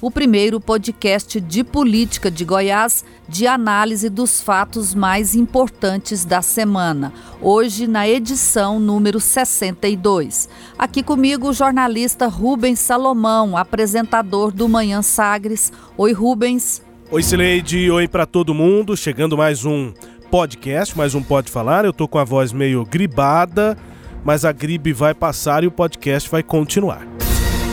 [0.00, 7.12] o primeiro podcast de política de Goiás de análise dos fatos mais importantes da semana.
[7.40, 10.48] Hoje na edição número 62.
[10.78, 15.72] Aqui comigo o jornalista Rubens Salomão, apresentador do Manhã Sagres.
[15.96, 16.82] Oi, Rubens.
[17.10, 17.90] Oi, Cileide.
[17.90, 18.96] Oi para todo mundo.
[18.96, 19.92] Chegando mais um
[20.30, 21.84] podcast, mais um Pode Falar.
[21.84, 23.76] Eu tô com a voz meio gribada,
[24.24, 27.06] mas a gripe vai passar e o podcast vai continuar.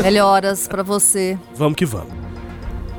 [0.02, 1.38] Melhoras para você.
[1.56, 2.25] Vamos que vamos.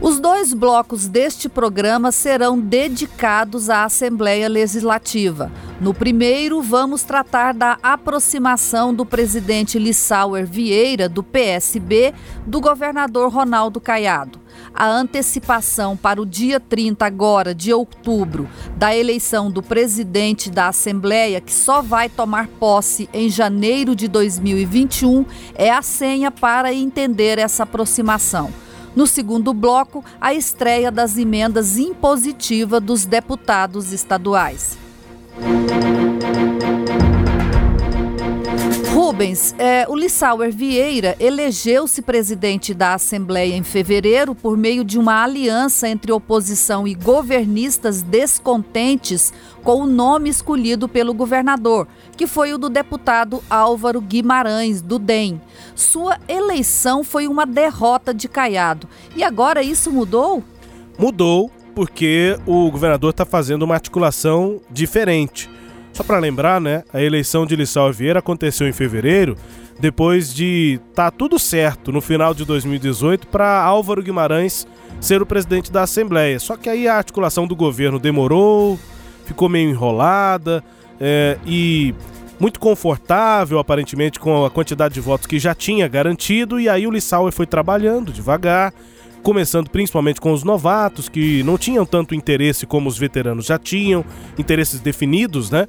[0.07, 5.51] Os dois blocos deste programa serão dedicados à Assembleia Legislativa.
[5.81, 12.15] No primeiro, vamos tratar da aproximação do presidente Lissauer Vieira, do PSB,
[12.47, 14.39] do governador Ronaldo Caiado.
[14.73, 21.41] A antecipação para o dia 30 agora de outubro da eleição do presidente da Assembleia,
[21.41, 27.65] que só vai tomar posse em janeiro de 2021, é a senha para entender essa
[27.65, 28.66] aproximação.
[28.97, 34.79] No segundo bloco, a estreia das emendas impositivas dos deputados estaduais.
[39.17, 45.25] Rubens, é, o Lissauer Vieira elegeu-se presidente da Assembleia em fevereiro por meio de uma
[45.25, 52.59] aliança entre oposição e governistas descontentes com o nome escolhido pelo governador, que foi o
[52.59, 55.41] do deputado Álvaro Guimarães, do DEM.
[55.75, 58.87] Sua eleição foi uma derrota de Caiado.
[59.17, 60.45] E agora isso mudou?
[60.99, 65.49] Mudou porque o governador está fazendo uma articulação diferente.
[65.97, 69.35] Só para lembrar, né, a eleição de Lissau Vieira aconteceu em fevereiro,
[69.81, 74.67] depois de tá tudo certo no final de 2018 para Álvaro Guimarães
[75.01, 76.39] ser o presidente da Assembleia.
[76.39, 78.79] Só que aí a articulação do governo demorou,
[79.25, 80.63] ficou meio enrolada
[81.01, 81.95] é, e
[82.39, 86.91] muito confortável, aparentemente, com a quantidade de votos que já tinha garantido, e aí o
[86.91, 88.75] Lissauer foi trabalhando devagar,
[89.23, 94.05] começando principalmente com os novatos, que não tinham tanto interesse como os veteranos já tinham,
[94.39, 95.67] interesses definidos, né?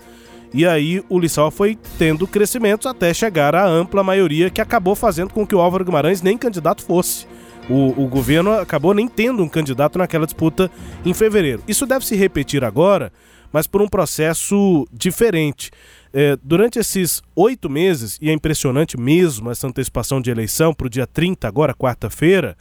[0.53, 5.33] E aí o Lissau foi tendo crescimentos até chegar à ampla maioria que acabou fazendo
[5.33, 7.27] com que o Álvaro Guimarães nem candidato fosse.
[7.69, 10.71] O, o governo acabou nem tendo um candidato naquela disputa
[11.05, 11.63] em fevereiro.
[11.67, 13.11] Isso deve se repetir agora,
[13.51, 15.69] mas por um processo diferente.
[16.13, 20.89] É, durante esses oito meses, e é impressionante mesmo essa antecipação de eleição para o
[20.89, 22.55] dia 30, agora quarta-feira,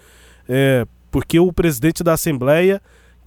[0.49, 2.83] é, porque o presidente da Assembleia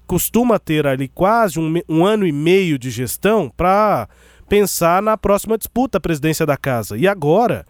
[0.05, 4.09] costuma ter ali quase um, um ano e meio de gestão para
[4.49, 6.97] pensar na próxima disputa à presidência da casa.
[6.97, 7.65] E agora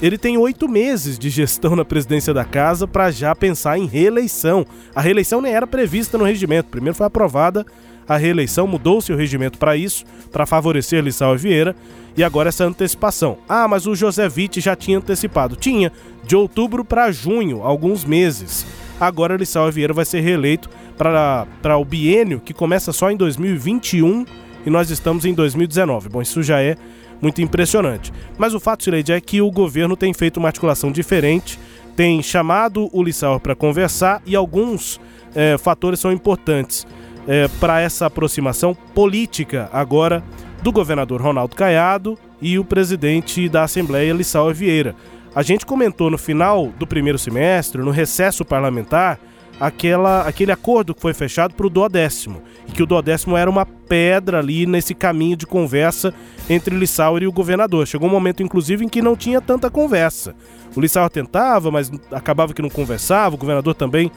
[0.00, 4.66] ele tem oito meses de gestão na presidência da casa para já pensar em reeleição.
[4.94, 6.70] A reeleição nem era prevista no regimento.
[6.70, 7.64] Primeiro foi aprovada
[8.08, 11.76] a reeleição, mudou-se o regimento para isso, para favorecer Lissau Vieira,
[12.16, 13.38] e agora essa antecipação.
[13.48, 15.54] Ah, mas o José Witt já tinha antecipado.
[15.54, 15.92] Tinha,
[16.24, 18.66] de outubro para junho, alguns meses.
[19.00, 24.24] Agora Lissau Vieira vai ser reeleito para o biênio que começa só em 2021
[24.64, 26.08] e nós estamos em 2019.
[26.08, 26.76] Bom, isso já é
[27.20, 28.12] muito impressionante.
[28.36, 31.58] Mas o fato, Sileide, é que o governo tem feito uma articulação diferente,
[31.94, 35.00] tem chamado o Lissau para conversar e alguns
[35.34, 36.86] é, fatores são importantes
[37.26, 40.22] é, para essa aproximação política agora
[40.62, 44.94] do governador Ronaldo Caiado e o presidente da Assembleia, Lissau Vieira.
[45.34, 49.18] A gente comentou no final do primeiro semestre, no recesso parlamentar,
[49.60, 52.42] aquela, aquele acordo que foi fechado para o duodécimo.
[52.68, 56.12] E que o duodécimo era uma pedra ali nesse caminho de conversa
[56.48, 57.86] entre Lissauer e o governador.
[57.86, 60.34] Chegou um momento, inclusive, em que não tinha tanta conversa.
[60.74, 64.10] O Lissauer tentava, mas acabava que não conversava, o governador também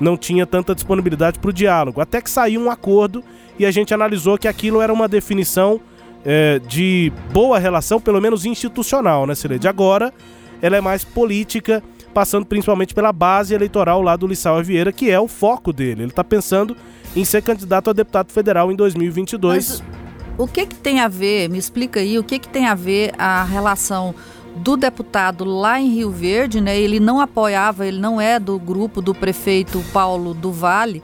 [0.00, 2.00] não tinha tanta disponibilidade para o diálogo.
[2.00, 3.22] Até que saiu um acordo
[3.58, 5.80] e a gente analisou que aquilo era uma definição
[6.24, 9.68] é, de boa relação, pelo menos institucional, né, Cileide?
[9.68, 10.12] Agora
[10.60, 15.18] ela é mais política, passando principalmente pela base eleitoral lá do Lissau Vieira, que é
[15.18, 16.02] o foco dele.
[16.02, 16.76] Ele está pensando
[17.16, 19.80] em ser candidato a deputado federal em 2022.
[19.80, 20.02] Mas
[20.38, 23.12] o que, que tem a ver, me explica aí, o que, que tem a ver
[23.18, 24.14] a relação
[24.56, 26.78] do deputado lá em Rio Verde, né?
[26.78, 31.02] Ele não apoiava, ele não é do grupo do prefeito Paulo do Vale.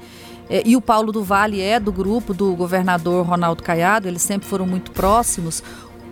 [0.51, 4.49] É, e o Paulo do Vale é do grupo do governador Ronaldo Caiado, eles sempre
[4.49, 5.63] foram muito próximos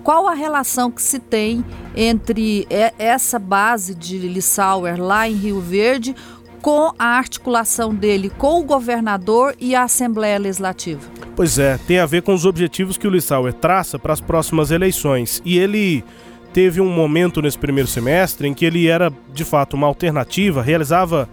[0.06, 1.64] qual a relação que se tem
[1.96, 2.66] entre
[2.98, 6.14] essa base de Lissauer lá em Rio Verde
[6.60, 11.00] com a articulação dele com o governador e a Assembleia Legislativa?
[11.34, 14.70] Pois é, tem a ver com os objetivos que o Lissauer traça para as próximas
[14.70, 15.40] eleições.
[15.44, 16.02] E ele
[16.52, 21.28] teve um momento nesse primeiro semestre em que ele era de fato uma alternativa, realizava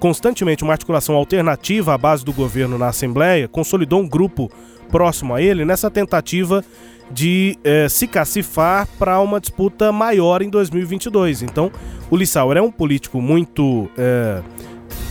[0.00, 4.50] constantemente uma articulação alternativa à base do governo na Assembleia, consolidou um grupo
[4.90, 6.64] próximo a ele nessa tentativa
[7.10, 11.42] de eh, se cacifar para uma disputa maior em 2022.
[11.42, 11.70] Então,
[12.10, 14.42] o Lissauer é um político muito, eh,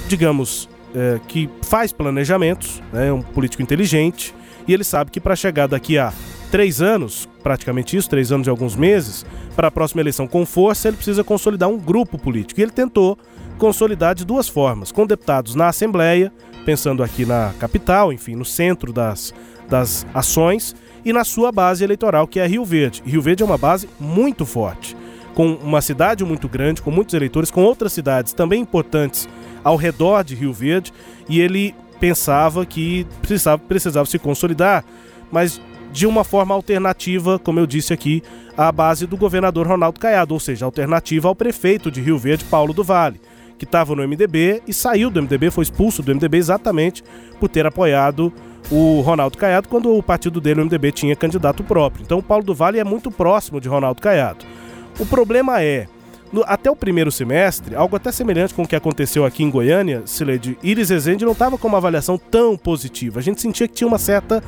[0.07, 4.33] digamos, eh, que faz planejamentos, né, é um político inteligente,
[4.67, 6.13] e ele sabe que para chegar daqui a
[6.51, 9.25] três anos, praticamente isso, três anos e alguns meses,
[9.55, 12.59] para a próxima eleição com força, ele precisa consolidar um grupo político.
[12.59, 13.17] E ele tentou
[13.57, 16.31] consolidar de duas formas: com deputados na Assembleia,
[16.63, 19.33] pensando aqui na capital, enfim, no centro das,
[19.67, 20.75] das ações,
[21.05, 23.01] e na sua base eleitoral, que é Rio Verde.
[23.05, 24.95] Rio Verde é uma base muito forte,
[25.33, 29.27] com uma cidade muito grande, com muitos eleitores, com outras cidades também importantes
[29.63, 30.91] ao redor de Rio Verde,
[31.27, 34.83] e ele pensava que precisava, precisava se consolidar,
[35.31, 35.61] mas
[35.91, 38.23] de uma forma alternativa, como eu disse aqui,
[38.57, 42.73] à base do governador Ronaldo Caiado, ou seja, alternativa ao prefeito de Rio Verde, Paulo
[42.73, 43.19] do Vale
[43.63, 47.03] que estava no MDB e saiu do MDB, foi expulso do MDB exatamente
[47.39, 48.33] por ter apoiado
[48.71, 52.03] o Ronaldo Caiado quando o partido dele, o MDB, tinha candidato próprio.
[52.03, 54.45] Então o Paulo do Vale é muito próximo de Ronaldo Caiado.
[54.99, 55.87] O problema é,
[56.31, 60.03] no, até o primeiro semestre, algo até semelhante com o que aconteceu aqui em Goiânia,
[60.05, 63.19] Sileide, Iris Rezende não estava com uma avaliação tão positiva.
[63.19, 64.43] A gente sentia que tinha uma certa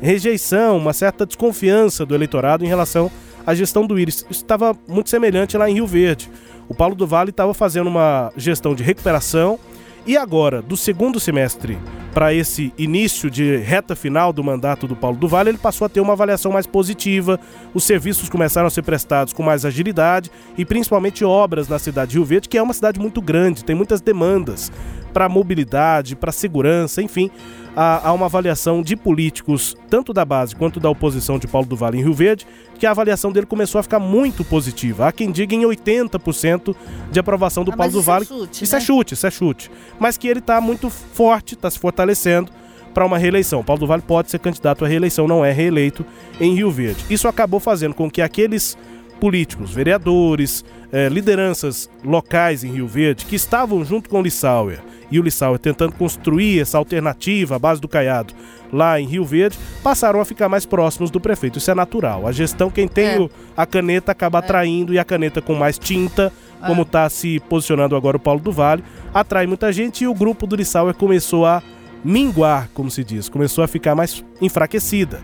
[0.00, 3.10] rejeição, uma certa desconfiança do eleitorado em relação
[3.46, 4.26] à gestão do Iris.
[4.30, 6.30] Isso estava muito semelhante lá em Rio Verde.
[6.68, 9.58] O Paulo do Vale estava fazendo uma gestão de recuperação
[10.06, 11.78] e agora, do segundo semestre
[12.12, 15.88] para esse início de reta final do mandato do Paulo do Vale, ele passou a
[15.88, 17.38] ter uma avaliação mais positiva,
[17.72, 22.16] os serviços começaram a ser prestados com mais agilidade e principalmente obras na cidade de
[22.16, 24.72] Rio Verde, que é uma cidade muito grande, tem muitas demandas
[25.12, 27.30] para mobilidade, para segurança, enfim
[27.74, 31.76] há, há uma avaliação de políticos, tanto da base quanto da oposição de Paulo do
[31.76, 32.46] Vale em Rio Verde,
[32.78, 35.06] que a avaliação dele começou a ficar muito positiva.
[35.06, 36.74] Há quem diga em 80%
[37.10, 38.24] de aprovação do ah, Paulo do Vale.
[38.24, 38.82] É chute, isso é né?
[38.82, 39.70] é chute, isso é chute.
[39.98, 42.50] Mas que ele está muito forte, está se fortalecendo
[42.94, 43.62] para uma reeleição.
[43.62, 46.04] Paulo do Vale pode ser candidato à reeleição, não é reeleito
[46.40, 47.04] em Rio Verde.
[47.08, 48.76] Isso acabou fazendo com que aqueles
[49.20, 54.80] políticos, vereadores, eh, lideranças locais em Rio Verde que estavam junto com Lissauer
[55.10, 58.34] e o Lissauer tentando construir essa alternativa à base do Caiado
[58.72, 61.58] lá em Rio Verde, passaram a ficar mais próximos do prefeito.
[61.58, 62.26] Isso é natural.
[62.26, 63.28] A gestão, quem tem é.
[63.56, 64.40] a caneta acaba é.
[64.40, 66.32] atraindo e a caneta com mais tinta,
[66.62, 66.66] é.
[66.66, 70.46] como está se posicionando agora o Paulo do Vale, atrai muita gente e o grupo
[70.46, 71.62] do Lissauer começou a
[72.04, 75.20] minguar, como se diz, começou a ficar mais enfraquecida.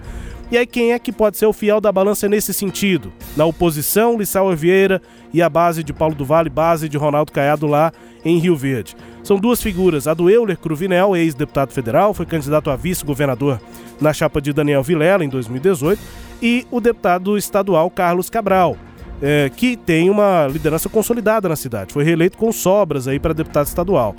[0.50, 3.12] E aí quem é que pode ser o fiel da balança nesse sentido?
[3.36, 5.02] Na oposição, Lissau Vieira
[5.32, 7.92] e a base de Paulo do Vale, base de Ronaldo Caiado lá
[8.24, 8.96] em Rio Verde.
[9.24, 13.60] São duas figuras, a do Euler Cruvinel, ex-deputado federal, foi candidato a vice-governador
[14.00, 16.00] na chapa de Daniel Vilela em 2018,
[16.40, 18.76] e o deputado estadual Carlos Cabral,
[19.20, 23.66] é, que tem uma liderança consolidada na cidade, foi reeleito com sobras aí para deputado
[23.66, 24.14] estadual.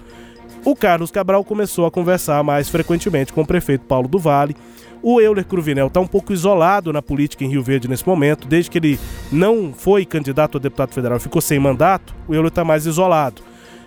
[0.66, 4.58] O Carlos Cabral começou a conversar mais frequentemente com o prefeito Paulo do Vale,
[5.02, 8.70] o Euler Cruvinel está um pouco isolado na política em Rio Verde nesse momento, desde
[8.70, 9.00] que ele
[9.32, 13.42] não foi candidato a deputado federal, ficou sem mandato, o Euler está mais isolado.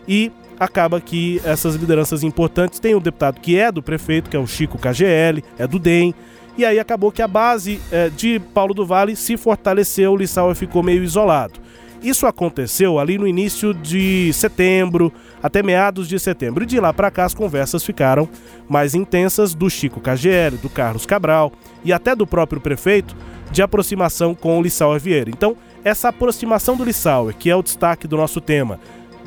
[0.08, 4.40] E acaba que essas lideranças importantes têm um deputado que é do prefeito, que é
[4.40, 6.14] o Chico KGL, é do DEM,
[6.56, 10.54] e aí acabou que a base é, de Paulo do Vale se fortaleceu, o Lissau
[10.54, 11.54] ficou meio isolado.
[12.02, 16.64] Isso aconteceu ali no início de setembro, até meados de setembro.
[16.64, 18.28] E de lá para cá as conversas ficaram
[18.68, 21.52] mais intensas do Chico KGL, do Carlos Cabral
[21.84, 23.14] e até do próprio prefeito
[23.50, 25.28] de aproximação com o Lissauer Vieira.
[25.28, 28.78] Então, essa aproximação do Lissauer, que é o destaque do nosso tema,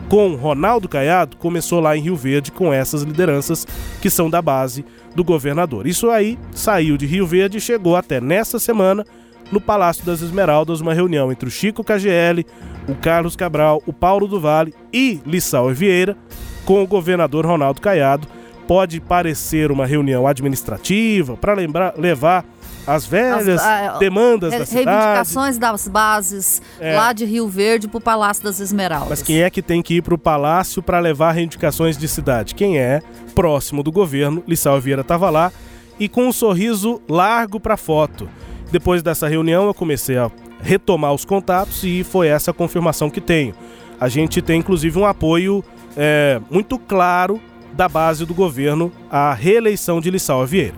[0.10, 3.68] com Ronaldo Caiado, começou lá em Rio Verde com essas lideranças
[4.02, 4.84] que são da base
[5.16, 5.86] do governador.
[5.86, 9.06] Isso aí saiu de Rio Verde e chegou até nessa semana
[9.54, 12.46] no Palácio das Esmeraldas, uma reunião entre o Chico KGL,
[12.88, 16.18] o Carlos Cabral, o Paulo do Vale e Lissau Vieira
[16.66, 18.28] com o governador Ronaldo Caiado.
[18.68, 22.46] Pode parecer uma reunião administrativa para lembrar levar
[22.88, 24.86] as velhas as, demandas re, da cidade.
[24.86, 26.96] Reivindicações das bases é.
[26.96, 29.10] lá de Rio Verde para o Palácio das Esmeraldas.
[29.10, 32.56] Mas quem é que tem que ir para o palácio para levar reivindicações de cidade?
[32.56, 33.02] Quem é
[33.36, 34.44] próximo do governo?
[34.48, 35.52] Lissau Vieira estava lá
[36.00, 38.30] e com um sorriso largo para foto.
[38.74, 43.22] Depois dessa reunião, eu comecei a retomar os contatos e foi essa a confirmação que
[43.22, 43.54] tenho.
[44.00, 45.64] A gente tem inclusive um apoio
[45.96, 47.40] é, muito claro
[47.74, 50.74] da base do governo à reeleição de Lissau Vieira.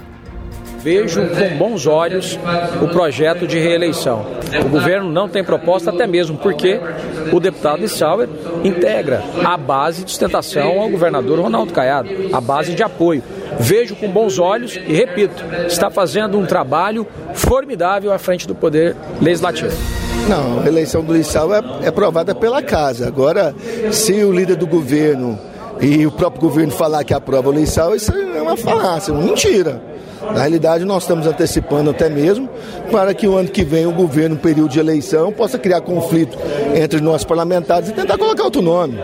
[0.86, 2.38] Vejo com bons olhos
[2.80, 4.24] o projeto de reeleição.
[4.64, 6.80] O governo não tem proposta, até mesmo porque
[7.34, 8.30] o deputado Lissauer
[8.64, 13.24] integra a base de sustentação ao governador Ronaldo Caiado, a base de apoio
[13.60, 18.96] vejo com bons olhos e, repito, está fazendo um trabalho formidável à frente do Poder
[19.20, 19.76] Legislativo.
[20.30, 23.08] Não, a eleição do Lissau é, é provada pela casa.
[23.08, 23.56] Agora,
[23.92, 25.40] se o líder do governo
[25.82, 29.95] e o próprio governo falar que aprova o Lissau, isso é uma falácia, uma mentira.
[30.34, 32.50] Na realidade, nós estamos antecipando até mesmo
[32.92, 36.38] para que o ano que vem o governo, no período de eleição, possa criar conflito
[36.76, 39.00] entre nós parlamentares e tentar colocar outro nome.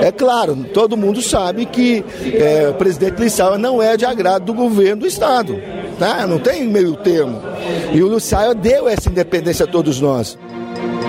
[0.00, 2.04] É claro, todo mundo sabe que
[2.34, 5.58] é, o presidente Lissau não é de agrado do governo do Estado.
[5.98, 6.26] Tá?
[6.26, 7.40] Não tem meio termo.
[7.92, 10.38] E o Lissau deu essa independência a todos nós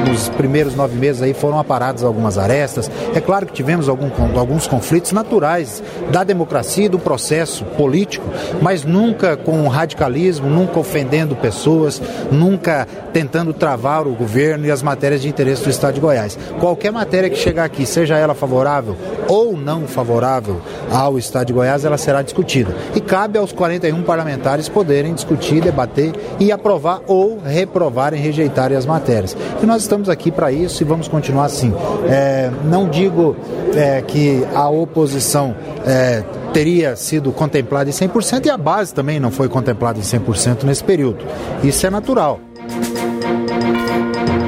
[0.07, 2.89] nos primeiros nove meses aí foram aparadas algumas arestas.
[3.13, 8.25] É claro que tivemos algum, alguns conflitos naturais da democracia e do processo político,
[8.61, 15.21] mas nunca com radicalismo, nunca ofendendo pessoas, nunca tentando travar o governo e as matérias
[15.21, 16.37] de interesse do Estado de Goiás.
[16.59, 18.95] Qualquer matéria que chegar aqui, seja ela favorável
[19.27, 22.75] ou não favorável ao Estado de Goiás, ela será discutida.
[22.95, 29.35] E cabe aos 41 parlamentares poderem discutir, debater e aprovar ou reprovarem, rejeitarem as matérias.
[29.61, 31.73] E nós estamos aqui para isso e vamos continuar assim.
[32.07, 33.35] É, não digo
[33.75, 36.23] é, que a oposição é,
[36.53, 40.83] teria sido contemplada em 100% e a base também não foi contemplada em 100% nesse
[40.83, 41.25] período.
[41.63, 42.39] Isso é natural.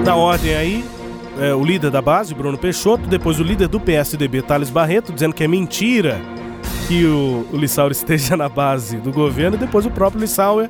[0.05, 0.85] Na ordem aí,
[1.39, 5.33] é, o líder da base, Bruno Peixoto, depois o líder do PSDB, Thales Barreto, dizendo
[5.33, 6.19] que é mentira
[6.87, 10.69] que o, o Lissauer esteja na base do governo, e depois o próprio Lissauer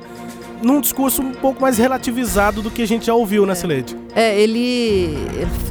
[0.62, 3.96] num discurso um pouco mais relativizado do que a gente já ouviu, né, Celede?
[4.14, 5.16] É, ele,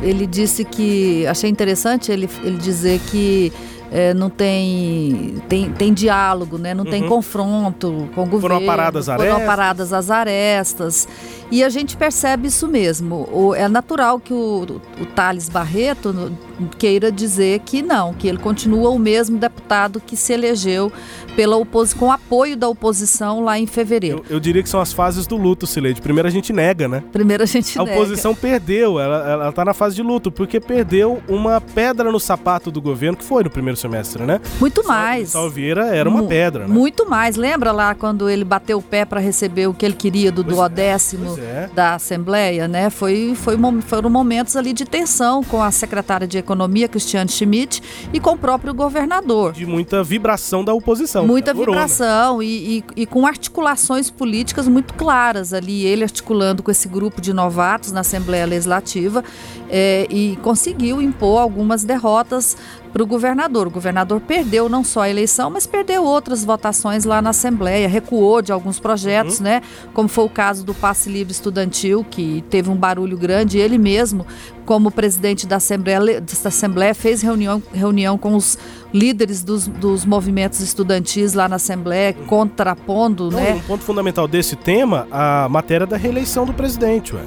[0.01, 1.25] ele disse que.
[1.27, 3.51] Achei interessante ele, ele dizer que
[3.91, 6.73] é, não tem, tem, tem diálogo, né?
[6.73, 6.89] não uhum.
[6.91, 8.41] tem confronto com o governo.
[8.41, 9.33] Foram aparadas arestas.
[9.33, 11.07] Foram aparadas as arestas.
[11.51, 13.27] E a gente percebe isso mesmo.
[13.31, 16.31] O, é natural que o, o Thales Barreto
[16.77, 20.91] queira dizer que não, que ele continua o mesmo deputado que se elegeu
[21.35, 21.93] pela opos...
[21.93, 24.23] com apoio da oposição lá em fevereiro.
[24.29, 26.01] Eu, eu diria que são as fases do luto, Sileide.
[26.01, 27.03] Primeiro a gente nega, né?
[27.11, 27.95] Primeiro a gente a nega.
[27.95, 32.19] A oposição perdeu, ela, ela tá na fase de luto, porque perdeu uma pedra no
[32.19, 34.39] sapato do governo, que foi no primeiro semestre, né?
[34.59, 35.29] Muito mais.
[35.29, 36.73] Salveira era uma pedra, né?
[36.73, 37.35] Muito mais.
[37.35, 41.37] Lembra lá quando ele bateu o pé para receber o que ele queria do duodécimo
[41.39, 41.69] é.
[41.73, 42.89] da Assembleia, né?
[42.89, 47.81] Foi, foi, foram momentos ali de tensão com a secretária de Economia, Cristiane Schmidt,
[48.13, 49.53] e com o próprio governador.
[49.53, 51.25] De muita vibração da oposição.
[51.25, 56.87] Muita vibração e, e, e, com articulações políticas muito claras ali, ele articulando com esse
[56.87, 59.23] grupo de novatos na Assembleia Legislativa
[59.69, 62.57] é, e conseguiu impor algumas derrotas
[62.91, 63.67] para o governador.
[63.67, 68.41] O governador perdeu não só a eleição, mas perdeu outras votações lá na Assembleia, recuou
[68.41, 69.43] de alguns projetos, uhum.
[69.43, 69.61] né?
[69.93, 73.57] Como foi o caso do passe livre estudantil, que teve um barulho grande.
[73.57, 74.25] Ele mesmo,
[74.65, 78.57] como presidente da Assembleia, da Assembleia fez reunião, reunião com os
[78.93, 83.53] líderes dos, dos movimentos estudantis lá na Assembleia, contrapondo, não, né?
[83.53, 87.21] Um ponto fundamental desse tema, a matéria da reeleição do presidente, ué.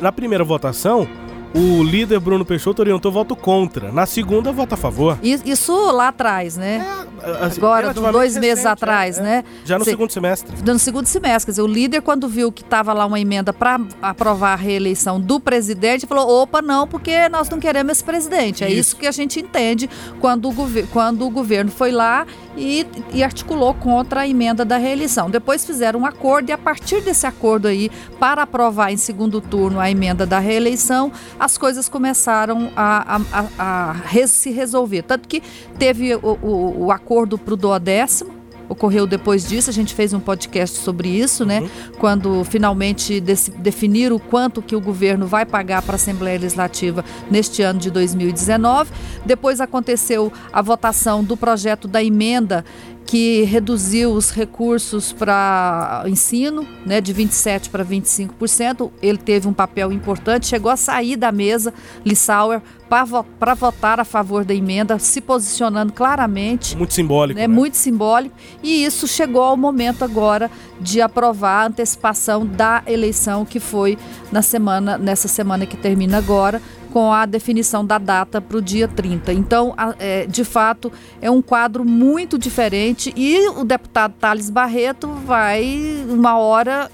[0.00, 1.06] Na primeira votação,
[1.54, 3.92] o líder Bruno Peixoto orientou voto contra.
[3.92, 5.18] Na segunda, voto a favor.
[5.22, 6.84] Isso lá atrás, né?
[7.22, 9.44] É, assim, Agora, dois meses recente, atrás, é, né?
[9.64, 10.56] Já no segundo semestre.
[10.64, 11.46] No segundo semestre.
[11.46, 15.20] Quer dizer, o líder, quando viu que estava lá uma emenda para aprovar a reeleição
[15.20, 18.64] do presidente, falou: opa, não, porque nós não queremos esse presidente.
[18.64, 19.88] É isso, isso que a gente entende
[20.20, 20.54] quando o,
[20.90, 25.30] quando o governo foi lá e, e articulou contra a emenda da reeleição.
[25.30, 29.80] Depois fizeram um acordo e, a partir desse acordo aí, para aprovar em segundo turno
[29.80, 35.02] a emenda da reeleição, as coisas começaram a, a, a, a se resolver.
[35.02, 35.42] Tanto que
[35.76, 38.32] teve o, o, o acordo para o duodécimo,
[38.72, 41.60] ocorreu depois disso, a gente fez um podcast sobre isso, né?
[41.60, 41.68] Uhum.
[41.98, 47.62] Quando finalmente definiram o quanto que o governo vai pagar para a Assembleia Legislativa neste
[47.62, 48.90] ano de 2019.
[49.24, 52.64] Depois aconteceu a votação do projeto da emenda
[53.04, 58.90] que reduziu os recursos para ensino, né, de 27 para 25%.
[59.02, 61.74] Ele teve um papel importante, chegou a sair da mesa,
[62.04, 62.62] Lissauer,
[63.38, 66.76] para votar a favor da emenda, se posicionando claramente.
[66.76, 67.40] Muito simbólico.
[67.40, 67.54] Né, né?
[67.54, 68.34] Muito simbólico.
[68.62, 73.96] E isso chegou ao momento agora de aprovar a antecipação da eleição que foi
[74.30, 76.60] na semana, nessa semana que termina agora,
[76.92, 79.32] com a definição da data para o dia 30.
[79.32, 86.04] Então, é, de fato, é um quadro muito diferente e o deputado Thales Barreto vai,
[86.10, 86.90] uma hora,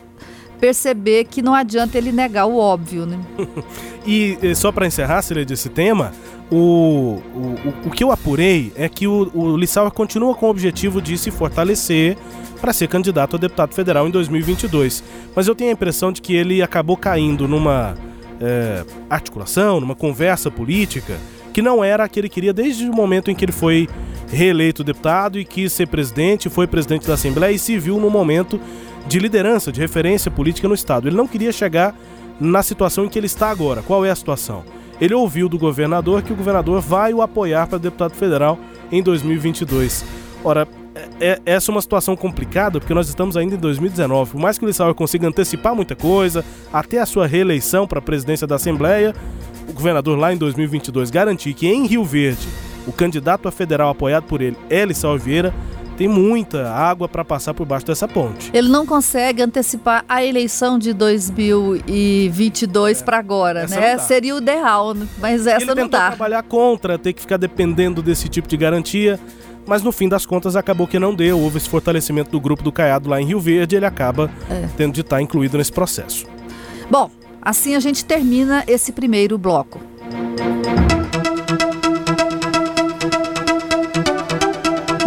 [0.60, 3.06] perceber que não adianta ele negar o óbvio.
[3.06, 3.18] Né?
[4.08, 6.12] e só para encerrar, Cília, desse tema,
[6.50, 11.02] o, o, o, que eu apurei é que o, o Lissauer continua com o objetivo
[11.02, 12.16] de se fortalecer
[12.58, 15.04] para ser candidato a deputado federal em 2022.
[15.36, 17.94] Mas eu tenho a impressão de que ele acabou caindo numa
[18.40, 21.18] é, articulação, numa conversa política,
[21.52, 23.88] que não era a que ele queria desde o momento em que ele foi
[24.30, 28.58] reeleito deputado e quis ser presidente, foi presidente da Assembleia e se viu no momento
[29.06, 31.08] de liderança, de referência política no Estado.
[31.08, 31.94] Ele não queria chegar
[32.40, 33.82] na situação em que ele está agora.
[33.82, 34.64] Qual é a situação?
[35.00, 38.58] Ele ouviu do governador que o governador vai o apoiar para deputado federal
[38.90, 40.04] em 2022.
[40.44, 44.32] Ora, é, é, essa é uma situação complicada porque nós estamos ainda em 2019.
[44.32, 48.02] Por mais que o Lissauer consiga antecipar muita coisa, até a sua reeleição para a
[48.02, 49.14] presidência da Assembleia,
[49.68, 52.48] o governador lá em 2022 garantir que em Rio Verde
[52.86, 55.54] o candidato a federal apoiado por ele é Lissauer Vieira,
[55.98, 58.52] tem muita água para passar por baixo dessa ponte.
[58.54, 63.04] Ele não consegue antecipar a eleição de 2022 é.
[63.04, 63.98] para agora, essa né?
[63.98, 66.10] Seria o ideal, mas essa Ele não dá.
[66.10, 69.18] trabalhar contra, ter que ficar dependendo desse tipo de garantia
[69.66, 71.38] mas no fim das contas acabou que não deu.
[71.38, 74.66] Houve esse fortalecimento do grupo do Caiado lá em Rio Verde, ele acaba é.
[74.78, 76.24] tendo de estar incluído nesse processo.
[76.90, 77.10] Bom,
[77.42, 79.78] assim a gente termina esse primeiro bloco.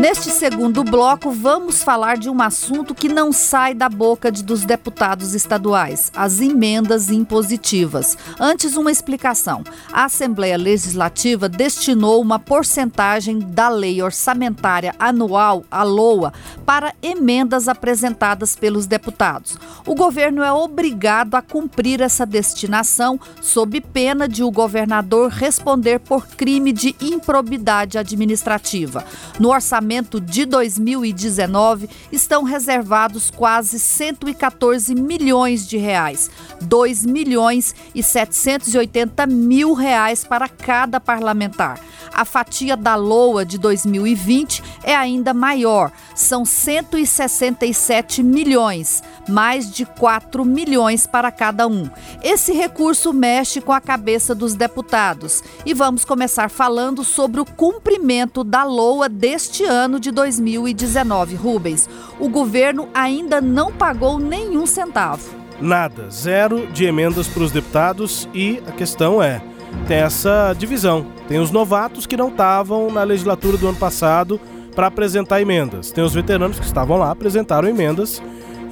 [0.01, 4.65] Neste segundo bloco, vamos falar de um assunto que não sai da boca de, dos
[4.65, 8.17] deputados estaduais: as emendas impositivas.
[8.39, 9.63] Antes, uma explicação.
[9.93, 16.33] A Assembleia Legislativa destinou uma porcentagem da Lei Orçamentária Anual, a LOA,
[16.65, 19.55] para emendas apresentadas pelos deputados.
[19.85, 26.25] O governo é obrigado a cumprir essa destinação, sob pena de o governador responder por
[26.25, 29.05] crime de improbidade administrativa.
[29.39, 36.31] No orçamento orçamento de 2019 estão reservados quase 114 milhões de reais,
[36.61, 41.79] 2 milhões e 780 mil reais para cada parlamentar.
[42.13, 50.45] A fatia da LOA de 2020 é ainda maior, são 167 milhões, mais de 4
[50.45, 51.89] milhões para cada um.
[52.23, 58.43] Esse recurso mexe com a cabeça dos deputados e vamos começar falando sobre o cumprimento
[58.43, 61.35] da LOA deste ano de 2019.
[61.35, 65.41] Rubens, o governo ainda não pagou nenhum centavo.
[65.59, 69.41] Nada, zero de emendas para os deputados e a questão é
[69.87, 71.05] tem essa divisão.
[71.27, 74.39] Tem os novatos que não estavam na legislatura do ano passado
[74.75, 75.91] para apresentar emendas.
[75.91, 78.21] Tem os veteranos que estavam lá, apresentaram emendas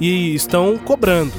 [0.00, 1.32] e estão cobrando.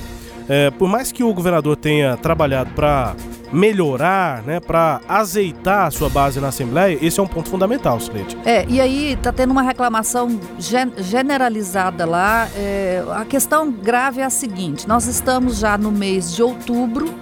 [0.47, 3.15] É, por mais que o governador tenha trabalhado para
[3.51, 8.37] melhorar, né, para azeitar a sua base na Assembleia, esse é um ponto fundamental, Silete.
[8.45, 12.47] É, e aí tá tendo uma reclamação gen generalizada lá.
[12.55, 17.13] É, a questão grave é a seguinte: nós estamos já no mês de outubro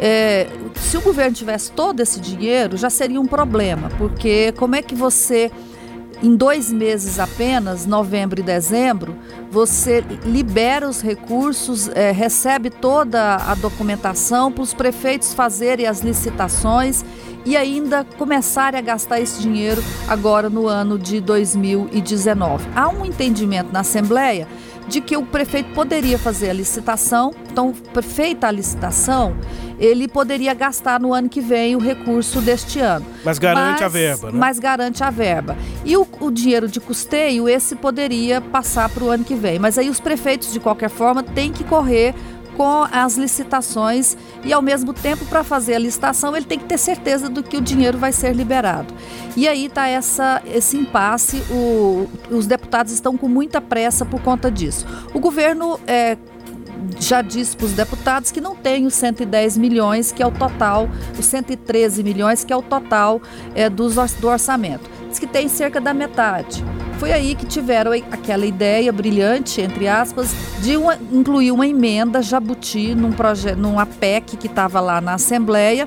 [0.00, 4.82] é, se o governo tivesse todo esse dinheiro, já seria um problema, porque como é
[4.82, 5.50] que você,
[6.22, 9.16] em dois meses apenas, novembro e dezembro,
[9.50, 17.04] você libera os recursos, é, recebe toda a documentação para os prefeitos fazerem as licitações
[17.44, 22.68] e ainda começarem a gastar esse dinheiro agora no ano de 2019.
[22.74, 24.48] Há um entendimento na Assembleia
[24.88, 29.36] de que o prefeito poderia fazer a licitação, então, feita a licitação,
[29.78, 33.04] ele poderia gastar no ano que vem o recurso deste ano.
[33.24, 34.38] Mas garante mas, a verba, né?
[34.38, 35.56] Mas garante a verba.
[35.84, 39.58] E o, o dinheiro de custeio, esse poderia passar para o ano que vem.
[39.58, 42.14] Mas aí os prefeitos, de qualquer forma, têm que correr
[42.58, 46.76] com as licitações e ao mesmo tempo para fazer a licitação ele tem que ter
[46.76, 48.92] certeza do que o dinheiro vai ser liberado.
[49.36, 49.86] E aí está
[50.44, 54.84] esse impasse, o, os deputados estão com muita pressa por conta disso.
[55.14, 56.18] O governo é,
[56.98, 60.88] já disse para os deputados que não tem os 110 milhões, que é o total,
[61.16, 63.22] os 113 milhões, que é o total
[63.54, 64.90] é, do, do orçamento.
[65.08, 66.64] Diz que tem cerca da metade.
[66.98, 72.92] Foi aí que tiveram aquela ideia brilhante, entre aspas, de uma, incluir uma emenda jabuti
[72.92, 75.86] num projeto, numa PEC que estava lá na Assembleia.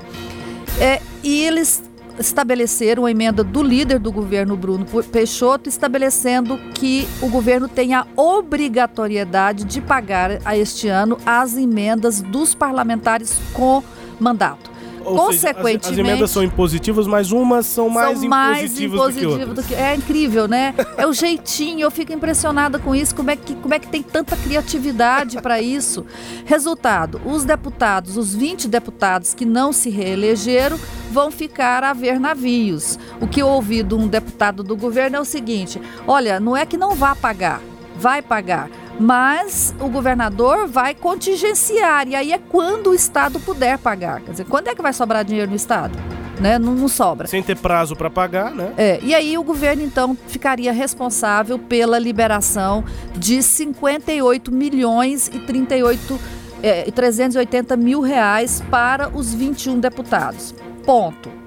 [0.80, 1.84] É, e eles
[2.17, 8.08] estabeleceram a emenda do líder do governo, Bruno Peixoto, estabelecendo que o governo tem a
[8.15, 13.84] obrigatoriedade de pagar a este ano as emendas dos parlamentares com
[14.17, 14.71] mandato.
[15.06, 15.86] Ou Consequentemente.
[15.86, 19.62] Seja, as, as, emendas são impositivas, mas umas são mais são mais impositivas do que,
[19.62, 20.74] do que É incrível, né?
[20.98, 23.16] É o jeitinho, eu fico impressionada com isso.
[23.16, 26.06] Como é que, como é que tem tanta criatividade para isso?
[26.46, 30.80] Resultado: os deputados, os 20 deputados que não se reelegeram,
[31.12, 32.98] vão ficar a ver navios.
[33.20, 36.66] O que eu ouvi de um deputado do governo é o seguinte: olha, não é
[36.66, 37.62] que não vá pagar,
[37.96, 38.70] vai pagar
[39.02, 44.22] mas o governador vai contingenciar e aí é quando o estado puder pagar.
[44.22, 45.98] Quer dizer, quando é que vai sobrar dinheiro no estado?
[46.40, 46.58] Né?
[46.58, 47.28] Não, não sobra.
[47.28, 48.74] Sem ter prazo para pagar, né?
[48.78, 52.84] É, e aí o governo então ficaria responsável pela liberação
[53.16, 56.20] de 58 milhões e 38
[56.64, 60.54] é, 380 mil reais para os 21 deputados.
[60.86, 61.40] Ponto.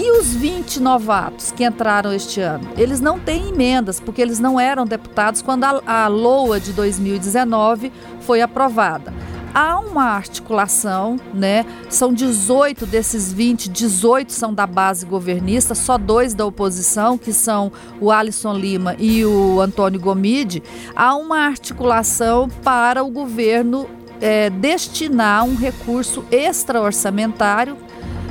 [0.00, 2.68] E os 20 novatos que entraram este ano?
[2.76, 7.90] Eles não têm emendas, porque eles não eram deputados quando a, a LOA de 2019
[8.20, 9.12] foi aprovada.
[9.52, 11.66] há uma articulação, né?
[11.90, 17.72] São 18 desses 20, 18 são da base governista, só dois da oposição, que são
[18.00, 20.62] o Alisson Lima e o Antônio Gomide.
[20.94, 27.76] Há uma articulação para o governo é, destinar um recurso extra-orçamentário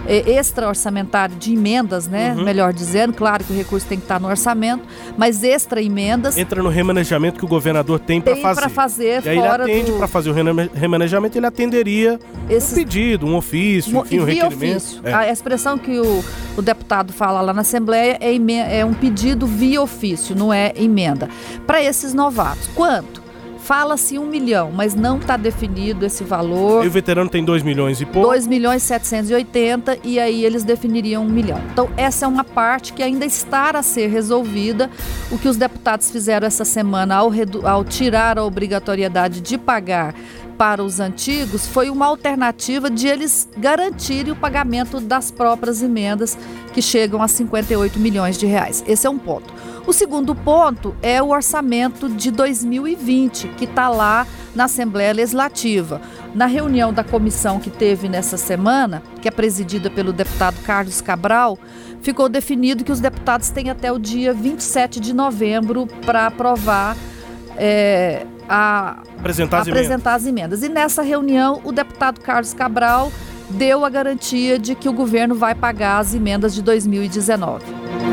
[0.07, 2.33] extra-orçamentário de emendas, né?
[2.33, 2.43] Uhum.
[2.43, 4.83] Melhor dizendo, claro que o recurso tem que estar no orçamento,
[5.17, 6.37] mas extra-emendas.
[6.37, 8.61] Entra no remanejamento que o governador tem para fazer.
[8.61, 9.97] Para fazer, e aí ele atende do...
[9.97, 10.33] para fazer o
[10.73, 12.71] remanejamento, ele atenderia Esses...
[12.71, 14.77] um pedido, um ofício, enfim, um requerimento.
[14.77, 15.01] Ofício.
[15.03, 15.13] É.
[15.13, 16.23] A expressão que o,
[16.57, 21.29] o deputado fala lá na Assembleia é, é um pedido via ofício, não é emenda.
[21.65, 22.67] Para esses novatos.
[22.73, 23.26] Quanto?
[23.67, 26.85] Fala-se um milhão, mas não está definido esse valor.
[26.85, 28.29] E o veterano tem 2 milhões e pouco?
[28.29, 31.59] 2 milhões e 780 e aí eles definiriam um milhão.
[31.73, 34.89] Então essa é uma parte que ainda está a ser resolvida.
[35.29, 37.29] O que os deputados fizeram essa semana ao,
[37.65, 40.15] ao tirar a obrigatoriedade de pagar
[40.57, 46.37] para os antigos foi uma alternativa de eles garantirem o pagamento das próprias emendas,
[46.73, 48.81] que chegam a 58 milhões de reais.
[48.87, 49.53] Esse é um ponto.
[49.87, 56.01] O segundo ponto é o orçamento de 2020, que está lá na Assembleia Legislativa.
[56.35, 61.57] Na reunião da comissão que teve nessa semana, que é presidida pelo deputado Carlos Cabral,
[62.01, 66.97] ficou definido que os deputados têm até o dia 27 de novembro para aprovar.
[67.55, 70.21] É, a, apresentar, as, apresentar emendas.
[70.21, 70.63] as emendas.
[70.63, 73.09] E nessa reunião, o deputado Carlos Cabral
[73.49, 77.63] deu a garantia de que o governo vai pagar as emendas de 2019.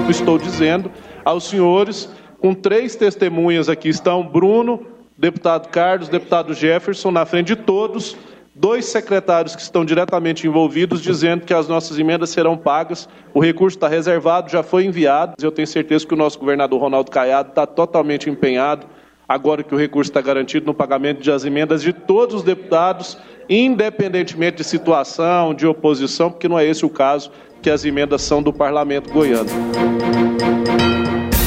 [0.08, 0.90] Estou dizendo
[1.24, 2.08] aos senhores,
[2.38, 8.16] com três testemunhas aqui estão Bruno, deputado Carlos, deputado Jefferson, na frente de todos,
[8.54, 13.08] dois secretários que estão diretamente envolvidos, dizendo que as nossas emendas serão pagas.
[13.32, 15.34] O recurso está reservado, já foi enviado.
[15.40, 18.86] Eu tenho certeza que o nosso governador Ronaldo Caiado está totalmente empenhado,
[19.28, 24.58] agora que o recurso está garantido, no pagamento das emendas de todos os deputados, independentemente
[24.58, 27.30] de situação, de oposição, porque não é esse o caso,
[27.64, 29.48] que as emendas são do parlamento goiano.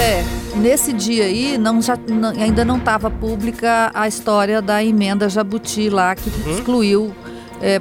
[0.01, 0.23] É,
[0.57, 5.91] nesse dia aí não, já, não, ainda não estava pública a história da emenda Jabuti
[5.91, 6.51] lá, que uhum.
[6.51, 7.15] excluiu,
[7.61, 7.79] é,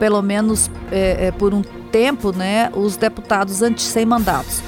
[0.00, 4.60] pelo menos é, é, por um tempo, né, os deputados antes sem mandatos.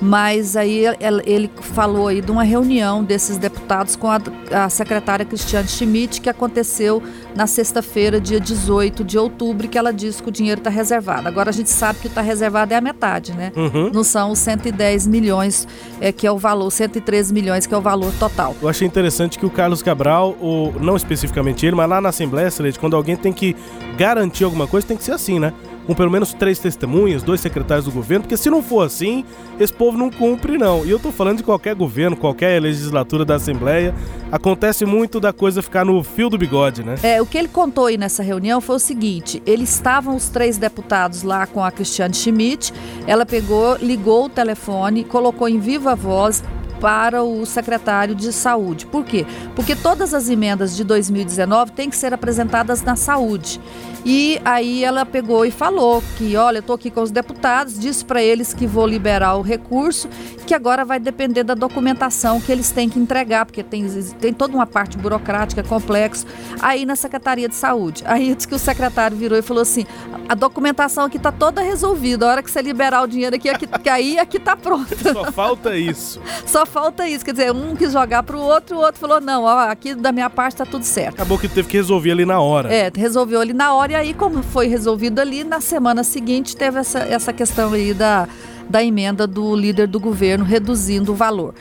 [0.00, 0.84] Mas aí
[1.24, 4.20] ele falou aí de uma reunião desses deputados com a,
[4.52, 7.02] a secretária Cristiane Schmidt, que aconteceu
[7.34, 11.28] na sexta-feira, dia 18 de outubro, que ela disse que o dinheiro está reservado.
[11.28, 13.52] Agora a gente sabe que está reservado é a metade, né?
[13.56, 13.90] Uhum.
[13.92, 15.66] Não são os 110 milhões,
[16.00, 18.54] é, que é o valor, 113 milhões, que é o valor total.
[18.60, 22.48] Eu achei interessante que o Carlos Cabral, o, não especificamente ele, mas lá na Assembleia,
[22.78, 23.56] quando alguém tem que
[23.96, 25.52] garantir alguma coisa, tem que ser assim, né?
[25.86, 29.24] Com pelo menos três testemunhas, dois secretários do governo, porque se não for assim,
[29.58, 30.84] esse povo não cumpre, não.
[30.84, 33.94] E eu tô falando de qualquer governo, qualquer legislatura da Assembleia,
[34.30, 36.96] acontece muito da coisa ficar no fio do bigode, né?
[37.02, 40.58] É, o que ele contou aí nessa reunião foi o seguinte: eles estavam os três
[40.58, 42.72] deputados lá com a Cristiane Schmidt,
[43.06, 46.42] ela pegou, ligou o telefone, colocou em viva voz,
[46.80, 48.86] para o secretário de saúde.
[48.86, 49.26] Por quê?
[49.54, 53.60] Porque todas as emendas de 2019 têm que ser apresentadas na saúde.
[54.08, 58.04] E aí ela pegou e falou que, olha, eu estou aqui com os deputados, disse
[58.04, 60.08] para eles que vou liberar o recurso,
[60.46, 63.84] que agora vai depender da documentação que eles têm que entregar, porque tem,
[64.20, 66.24] tem toda uma parte burocrática complexa
[66.60, 68.04] aí na Secretaria de Saúde.
[68.06, 69.84] Aí disse que o secretário virou e falou assim:
[70.28, 73.88] a documentação aqui está toda resolvida, a hora que você liberar o dinheiro aqui, aqui
[73.88, 74.96] aí aqui está pronto.
[75.12, 76.20] Só falta isso.
[76.46, 79.44] Só falta isso, quer dizer, um quis jogar para o outro, o outro falou: não,
[79.44, 81.14] ó, aqui da minha parte está tudo certo.
[81.14, 82.72] Acabou que teve que resolver ali na hora.
[82.72, 86.98] É, resolveu ali na hora aí, como foi resolvido ali, na semana seguinte teve essa,
[86.98, 88.28] essa questão aí da,
[88.68, 91.54] da emenda do líder do governo reduzindo o valor.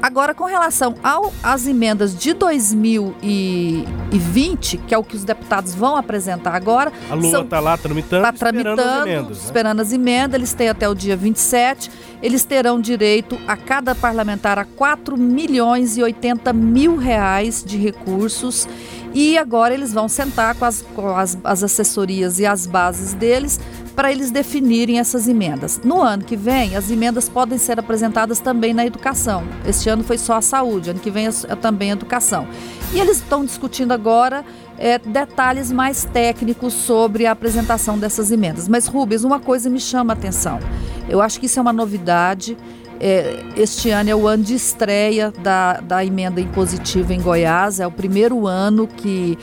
[0.00, 0.94] Agora, com relação
[1.42, 6.92] às emendas de 2020, que é o que os deputados vão apresentar agora.
[7.10, 9.38] A Lula está lá tramitando, tá tramitando esperando as emendas.
[9.38, 9.44] Né?
[9.44, 11.90] Esperando as emendas, eles têm até o dia 27.
[12.22, 18.68] Eles terão direito a cada parlamentar a 4 milhões e 80 mil reais de recursos
[19.14, 23.58] e agora eles vão sentar com as, com as, as assessorias e as bases deles
[23.98, 25.80] para eles definirem essas emendas.
[25.82, 29.42] No ano que vem, as emendas podem ser apresentadas também na educação.
[29.66, 32.46] Este ano foi só a saúde, ano que vem é, é também a educação.
[32.92, 34.44] E eles estão discutindo agora
[34.78, 38.68] é, detalhes mais técnicos sobre a apresentação dessas emendas.
[38.68, 40.60] Mas, Rubens, uma coisa me chama a atenção.
[41.08, 42.56] Eu acho que isso é uma novidade.
[43.00, 47.86] É, este ano é o ano de estreia da, da emenda impositiva em Goiás, é
[47.86, 49.36] o primeiro ano que,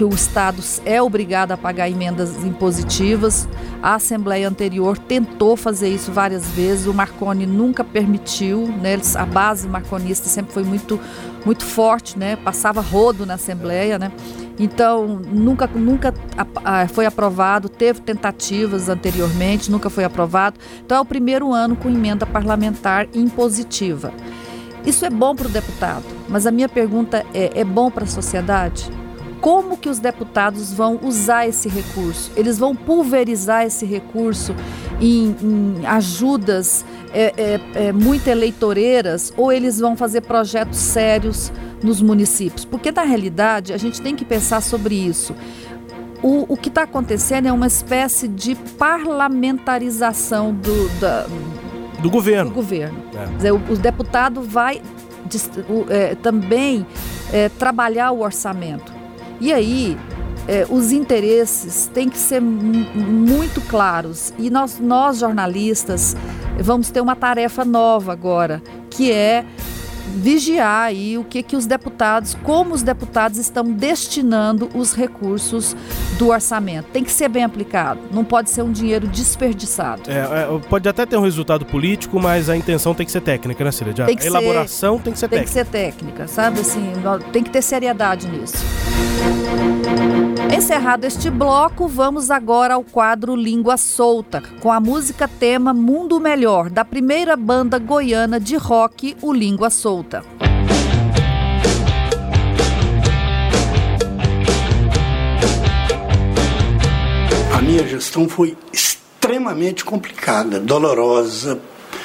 [0.00, 3.46] que o Estado é obrigado a pagar emendas impositivas.
[3.82, 8.98] A Assembleia anterior tentou fazer isso várias vezes, o Marconi nunca permitiu, né?
[9.14, 10.98] a base marconista sempre foi muito,
[11.44, 12.34] muito forte, né?
[12.34, 13.98] passava rodo na Assembleia.
[13.98, 14.10] Né?
[14.58, 16.14] Então, nunca, nunca
[16.94, 20.58] foi aprovado, teve tentativas anteriormente, nunca foi aprovado.
[20.82, 24.14] Então, é o primeiro ano com emenda parlamentar impositiva.
[24.86, 28.06] Isso é bom para o deputado, mas a minha pergunta é: é bom para a
[28.06, 28.90] sociedade?
[29.40, 32.30] Como que os deputados vão usar esse recurso?
[32.36, 34.54] Eles vão pulverizar esse recurso
[35.00, 41.50] em, em ajudas é, é, é, muito eleitoreiras ou eles vão fazer projetos sérios
[41.82, 42.64] nos municípios?
[42.64, 45.34] Porque, na realidade, a gente tem que pensar sobre isso.
[46.22, 51.26] O, o que está acontecendo é uma espécie de parlamentarização do, da,
[52.02, 52.50] do governo.
[52.50, 53.02] Do governo.
[53.14, 53.36] É.
[53.36, 54.82] Dizer, o, o, deputado vai
[55.68, 56.86] o, é, também
[57.32, 58.99] é, trabalhar o orçamento.
[59.40, 59.96] E aí,
[60.46, 64.32] é, os interesses têm que ser muito claros.
[64.38, 66.16] E nós, nós, jornalistas,
[66.58, 69.44] vamos ter uma tarefa nova agora, que é
[70.14, 75.76] vigiar aí o que, que os deputados, como os deputados estão destinando os recursos
[76.18, 76.86] do orçamento.
[76.92, 80.10] Tem que ser bem aplicado, não pode ser um dinheiro desperdiçado.
[80.10, 83.64] É, é, pode até ter um resultado político, mas a intenção tem que ser técnica,
[83.64, 83.94] né, Cília?
[84.06, 85.64] A elaboração ser, tem que ser tem técnica.
[85.64, 86.60] Tem que ser técnica, sabe?
[86.60, 86.92] Assim,
[87.32, 88.56] tem que ter seriedade nisso.
[90.48, 96.70] Encerrado este bloco, vamos agora ao quadro Língua Solta, com a música tema Mundo Melhor,
[96.70, 100.24] da primeira banda goiana de rock, o Língua Solta.
[107.52, 111.60] A minha gestão foi extremamente complicada, dolorosa,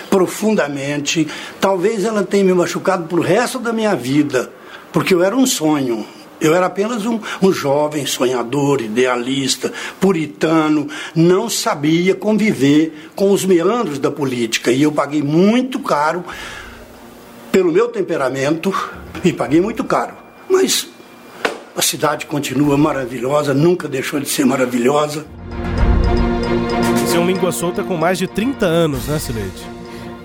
[0.09, 1.27] profundamente.
[1.59, 4.51] Talvez ela tenha me machucado pro resto da minha vida,
[4.91, 6.05] porque eu era um sonho.
[6.39, 13.99] Eu era apenas um, um jovem sonhador, idealista, puritano, não sabia conviver com os meandros
[13.99, 16.23] da política e eu paguei muito caro
[17.51, 18.73] pelo meu temperamento
[19.23, 20.13] e paguei muito caro.
[20.49, 20.87] Mas
[21.75, 25.25] a cidade continua maravilhosa, nunca deixou de ser maravilhosa.
[27.01, 29.74] Você é um língua solta com mais de 30 anos, né, Sileide?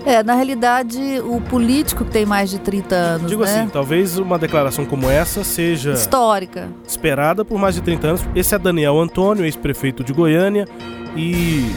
[0.05, 3.29] É, na realidade, o político que tem mais de 30 anos.
[3.29, 3.61] Digo né?
[3.61, 5.93] assim, talvez uma declaração como essa seja.
[5.93, 6.69] Histórica.
[6.87, 8.21] Esperada por mais de 30 anos.
[8.35, 10.67] Esse é Daniel Antônio, ex-prefeito de Goiânia,
[11.15, 11.71] e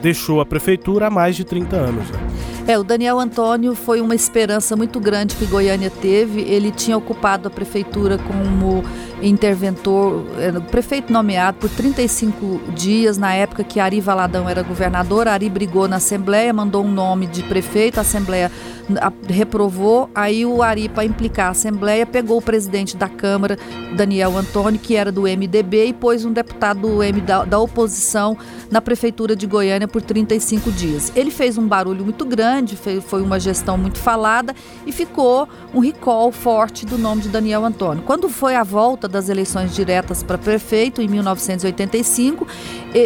[0.00, 2.10] deixou a prefeitura há mais de 30 anos.
[2.10, 2.18] Né?
[2.68, 6.40] É, o Daniel Antônio foi uma esperança muito grande que Goiânia teve.
[6.40, 8.82] Ele tinha ocupado a prefeitura como
[9.22, 15.28] interventor, é, prefeito nomeado por 35 dias, na época que Ari Valadão era governador.
[15.28, 18.50] Ari brigou na Assembleia, mandou um nome de prefeito, a Assembleia
[19.28, 20.10] reprovou.
[20.14, 23.58] Aí o Ari, para implicar a Assembleia, pegou o presidente da Câmara,
[23.96, 28.36] Daniel Antônio, que era do MDB, e pôs um deputado do M da, da oposição
[28.70, 31.12] na prefeitura de Goiânia por 35 dias.
[31.16, 32.55] Ele fez um barulho muito grande,
[33.08, 34.54] foi uma gestão muito falada
[34.86, 38.02] e ficou um recall forte do nome de Daniel Antônio.
[38.04, 42.46] Quando foi a volta das eleições diretas para prefeito, em 1985,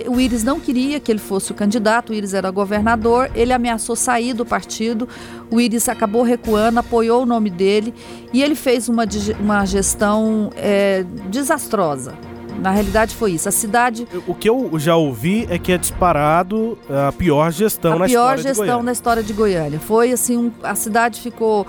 [0.08, 3.96] o Íris não queria que ele fosse o candidato, o Íris era governador, ele ameaçou
[3.96, 5.08] sair do partido,
[5.50, 7.94] o Íris acabou recuando, apoiou o nome dele
[8.32, 9.04] e ele fez uma,
[9.40, 12.14] uma gestão é, desastrosa.
[12.61, 13.49] Na realidade foi isso.
[13.49, 14.07] A cidade.
[14.27, 18.37] O que eu já ouvi é que é disparado a pior gestão a na pior
[18.37, 18.83] história gestão de Goiânia.
[18.85, 19.81] na história de Goiânia.
[19.81, 21.66] Foi assim, um, a cidade ficou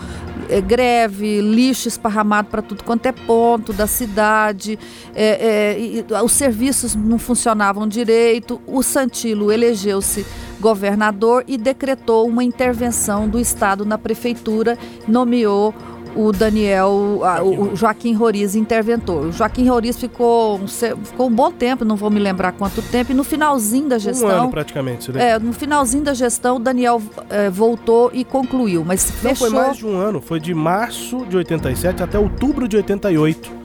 [0.49, 4.77] é, greve, lixo esparramado para tudo quanto é ponto da cidade.
[5.15, 8.61] É, é, os serviços não funcionavam direito.
[8.67, 10.25] O Santilo elegeu-se
[10.59, 14.77] governador e decretou uma intervenção do Estado na prefeitura,
[15.07, 15.73] nomeou
[16.15, 19.27] o Daniel, a, o Joaquim Roriz interventor.
[19.27, 23.11] O Joaquim Roriz ficou um, ficou um bom tempo, não vou me lembrar quanto tempo,
[23.11, 24.27] e no finalzinho da gestão.
[24.27, 25.31] Um ano praticamente, né?
[25.31, 29.47] É, no finalzinho da gestão, o Daniel é, voltou e concluiu, mas não, fechou...
[29.47, 33.60] foi mais de um ano, foi de março de 87 até outubro de 88.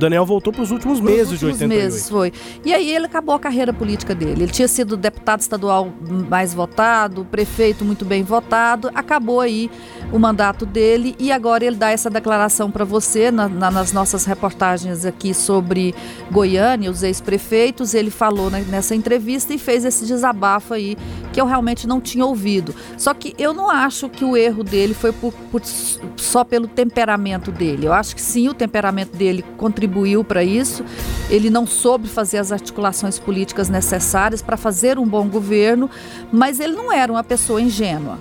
[0.00, 1.84] Daniel voltou para os últimos meses últimos de 88.
[1.84, 2.32] meses, foi.
[2.64, 4.44] E aí ele acabou a carreira política dele.
[4.44, 5.92] Ele tinha sido deputado estadual
[6.28, 9.70] mais votado, prefeito muito bem votado, acabou aí
[10.10, 14.24] o mandato dele e agora ele dá essa declaração para você na, na, nas nossas
[14.24, 15.94] reportagens aqui sobre
[16.30, 17.92] Goiânia, os ex-prefeitos.
[17.92, 20.96] Ele falou né, nessa entrevista e fez esse desabafo aí
[21.32, 22.74] que eu realmente não tinha ouvido.
[22.96, 25.62] Só que eu não acho que o erro dele foi por, por,
[26.16, 27.86] só pelo temperamento dele.
[27.86, 29.89] Eu acho que sim, o temperamento dele contribuiu
[30.26, 30.84] para isso.
[31.28, 35.90] Ele não soube fazer as articulações políticas necessárias para fazer um bom governo,
[36.32, 38.18] mas ele não era uma pessoa ingênua.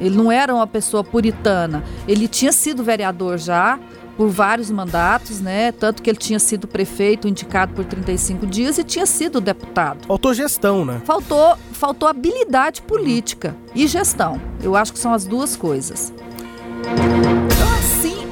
[0.00, 1.82] Ele não era uma pessoa puritana.
[2.06, 3.78] Ele tinha sido vereador já,
[4.16, 5.72] por vários mandatos, né?
[5.72, 10.06] Tanto que ele tinha sido prefeito indicado por 35 dias e tinha sido deputado.
[10.06, 11.02] Faltou gestão, né?
[11.04, 14.40] Faltou, faltou habilidade política e gestão.
[14.62, 16.12] Eu acho que são as duas coisas.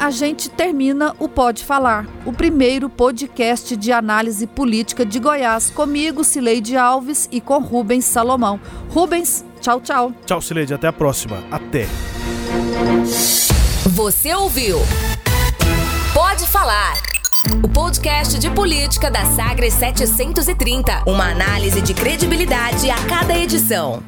[0.04, 6.22] A gente termina o Pode Falar, o primeiro podcast de análise política de Goiás, comigo,
[6.22, 8.60] Cileide Alves, e com Rubens Salomão.
[8.90, 10.12] Rubens, tchau, tchau.
[10.26, 11.42] Tchau, Cileide, até a próxima.
[11.50, 11.86] Até.
[13.86, 14.76] Você ouviu?
[16.12, 16.98] Pode Falar.
[17.62, 21.04] O podcast de política da Sagres 730.
[21.06, 24.02] Uma análise de credibilidade a cada edição.